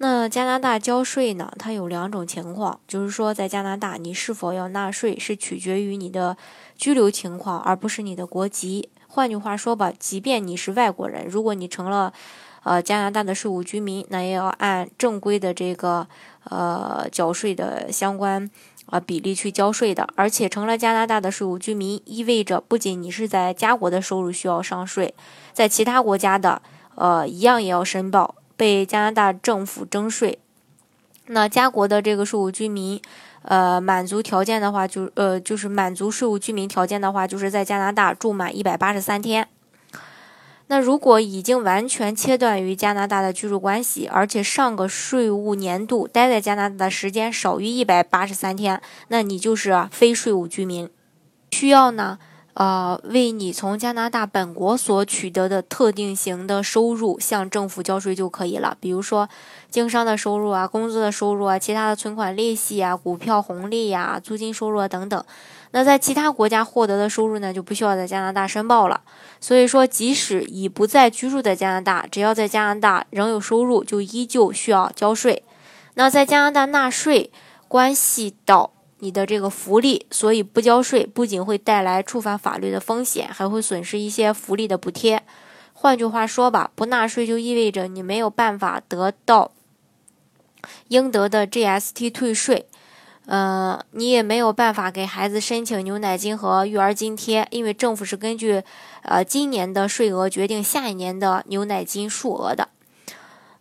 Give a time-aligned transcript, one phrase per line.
[0.00, 1.52] 那加拿大交税呢？
[1.58, 6.36] 它有两种情况，就是说在加拿大你是否要纳税是取决于你的
[6.76, 8.88] 居留情况，而不是你的国籍。
[9.08, 12.12] 换句话说吧，即便你是外国人，如果你成了
[12.62, 16.06] 呃加拿大的税务居民，那也要按正规的这个
[16.44, 18.48] 呃缴税的相关
[18.86, 20.08] 啊比例去交税的。
[20.14, 25.12] 而且成了加拿大的税务居民，意味着不仅你是在家国的收入需要上税，
[25.52, 26.62] 在其他国家的
[26.94, 28.36] 呃一样也要申报。
[28.58, 30.40] 被加拿大政府征税，
[31.26, 33.00] 那家国的这个税务居民，
[33.42, 39.46] 呃，满足条件的话，就呃，就是满足税务居民条件的话，就是在加拿大住满一百八十三天。
[40.66, 50.90] 那如果已经完全切断与加拿大的居住关系，而且上个税务年度待在加拿大的时间少于一百八十三天，那你就是非税务居民，
[51.52, 52.18] 需要呢。
[52.58, 59.28] 呃，为你从加拿大本国所取得的特定型的收入向政府交税就可以了，比如说
[59.70, 65.24] 经商的收入啊、工资的收入啊、其他的存款利息啊、股票红利呀、租金收入啊等等。
[65.70, 69.02] 那在其他国家获得的收入呢，就不需要在加拿大申报了。
[69.40, 75.44] 所以说，即使已不再居住在加拿大，只要在加拿大仍有收入，就依旧需要交税。
[75.94, 77.30] 那在加拿大纳税
[77.68, 78.72] 关系到。
[79.00, 85.22] 你的这个福利，所以不交税不仅会带来触犯法律的风险，还会损失一些福利的补贴。
[85.72, 89.52] 换句话说吧，不纳税就意味着你没有办法得到
[90.88, 92.66] 应得的 GST 退税，
[93.26, 98.64] 呃，你也没有办法给孩子申请牛奶金和育儿津贴，因为政府是根据
[99.02, 102.68] 呃今年的税额决定下一年的牛奶金数额的。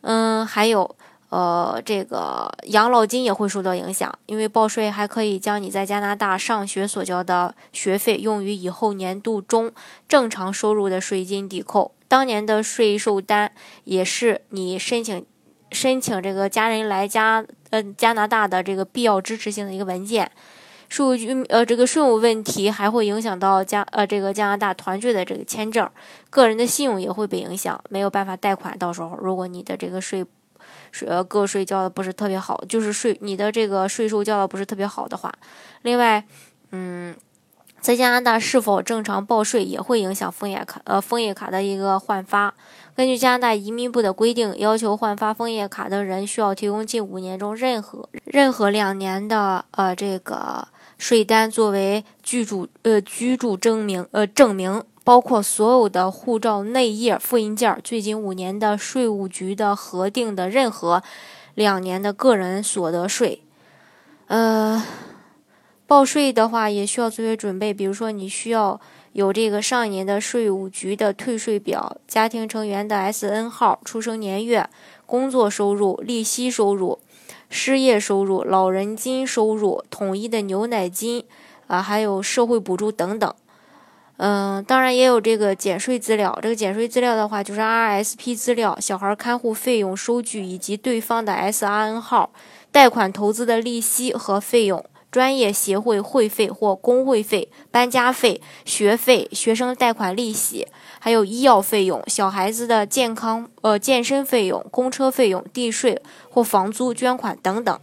[0.00, 0.95] 嗯，还有。
[1.28, 9.72] 呃，这个养老金也会受到影响，因为报税还可以将你在加拿大上学所交的学费用于以后年度中
[10.08, 11.90] 正常收入的税金抵扣。
[12.06, 13.50] 当年的税收单
[13.82, 15.26] 也是你申请
[15.72, 20.30] 申请这个家人来加呃加拿大的这个必要支持性的一个文件。
[20.88, 25.90] 税务局呃这个税务问题还会影响到加呃这个加拿大团聚的这个签证，
[26.30, 28.78] 个人的信用也会被影响，没有办法贷款。
[28.78, 30.24] 到时候如果你的这个税。
[30.92, 35.32] 税呃个税交的不是特别好，就是税你的这个税收交的不是特别好的话，
[35.82, 36.24] 另外，
[36.70, 37.14] 嗯，
[37.80, 42.54] 在加拿大是否正常报税也会影响枫叶卡呃枫叶卡的一个换发。
[42.94, 50.66] 根据加拿大移民部的规定，要求换发枫叶卡的人需要提供近五年中任何任何两年的呃这个
[50.96, 54.82] 税单作为居住呃居住证明呃证明。
[55.06, 61.00] 包括所有的护照内页复印件，最近五年的税务局的核定的任何
[61.54, 63.40] 两年的个人所得税，
[64.26, 64.84] 呃，
[65.86, 68.80] 报税的话也需要做些准备，比如说你需要
[69.12, 74.68] 有这个上一年的税务局的退税表、家庭成员的 SN 号、出生年月、
[75.06, 76.98] 工作收入、利息收入、
[77.48, 81.24] 失业收入、老人金收入、统一的牛奶金
[81.68, 83.32] 啊，还有社会补助等等。
[84.18, 86.38] 嗯，当然也有这个减税资料。
[86.40, 92.30] 这个减税资料的话，就是 RSP 资料、小孩看护费用收据以及对方的 SRN 号、
[92.72, 100.66] 贷款投资的利息和费用、专业协会会费或工会费、搬家费、学费、学生贷款利息，
[100.98, 106.00] 还有医药费用、小孩子的健康呃健身费用、公车费用、地税
[106.30, 107.78] 或房租捐款等等。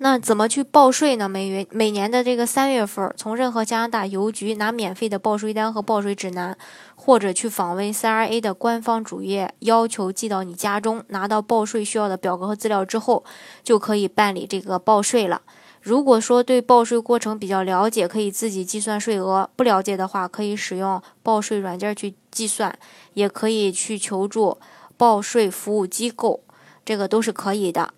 [0.00, 1.28] 那怎么去报税呢？
[1.28, 6.56] 每月每年的这个三月份，从任何加拿大邮局拿免费的报税单和报税指南，
[6.94, 11.02] 或者去访问 CRA 的官方主页，要求寄到你家中。
[11.08, 13.24] 拿到报税需要的表格和资料之后，
[13.64, 15.42] 就可以办理这个报税了。
[15.82, 22.78] 如果说对报税过程比较了解，可以自己计算税额；不了解的话，可以使用报税软件去计算，
[23.14, 24.58] 也可以去求助
[24.96, 26.44] 报税服务机构，
[26.84, 27.94] 这个都是可以的。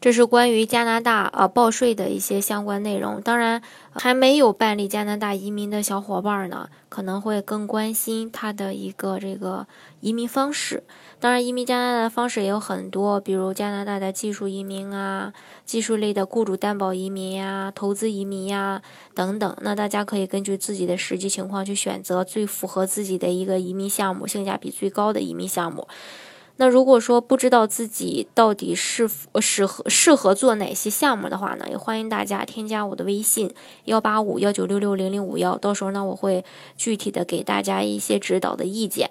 [0.00, 3.20] 这是关于加拿大呃报税的一些相关内容。
[3.20, 3.60] 当然，
[3.92, 9.66] 还没有办理加拿大移民的小伙伴呢，可能会更关心他的一个这个
[10.00, 10.82] 移民方式。
[11.18, 15.34] 当然，移民加拿大的方式也有很多，比如加拿大的技术移民啊、
[15.66, 18.80] 技术类的雇主担保移民呀、投资移民呀
[19.14, 19.54] 等等。
[19.60, 25.86] 那大家可以根据自己的实际情况去选择最符合自己的一个移民项目，性价比最高的移民项目。
[26.60, 29.08] 那如果说不知道自己到底是
[29.40, 33.50] 适合适合做哪些项目的话呢，也欢迎大家添加我的微信
[33.86, 36.44] 幺八五幺九六六零零五幺，到时候呢我会
[36.76, 39.10] 具体的给大家一些指导的意见。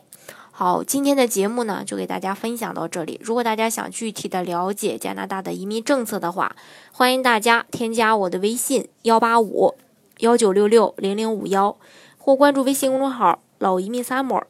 [0.51, 3.19] 好，今天的节目呢就给大家分享到这里。
[3.23, 6.55] 如果大家想具体的了解加拿大的移民政策的话，
[6.91, 9.73] 欢迎大家添加我的微信幺八五
[10.19, 11.75] 幺九六六零零五幺，
[12.19, 14.43] 或关注微信公众号“老移民 summer”。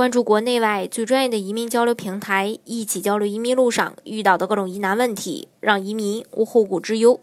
[0.00, 7.20] 关注国内外最专业的移民交流平台，一起交流移民路上遇到的各种疑难问题，让移民无后顾之忧。